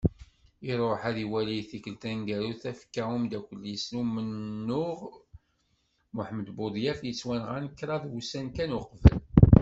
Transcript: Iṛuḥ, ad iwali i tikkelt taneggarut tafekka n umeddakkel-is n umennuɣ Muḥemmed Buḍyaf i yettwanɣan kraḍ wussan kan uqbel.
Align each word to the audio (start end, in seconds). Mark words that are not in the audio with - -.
Iṛuḥ, 0.71 1.01
ad 1.09 1.17
iwali 1.23 1.55
i 1.61 1.63
tikkelt 1.69 1.99
taneggarut 2.01 2.59
tafekka 2.63 3.03
n 3.05 3.09
umeddakkel-is 3.15 3.85
n 3.93 3.99
umennuɣ 4.01 4.99
Muḥemmed 6.15 6.47
Buḍyaf 6.57 6.99
i 7.03 7.07
yettwanɣan 7.09 7.65
kraḍ 7.79 8.03
wussan 8.09 8.47
kan 8.55 8.75
uqbel. 8.79 9.07